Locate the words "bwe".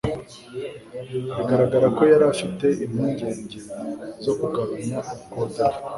5.69-5.79